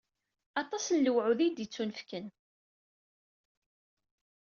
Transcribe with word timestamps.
Aṭas 0.61 0.85
n 0.89 0.97
lewɛud 1.05 1.39
i 1.47 1.49
d-yettunefken. 1.49 2.25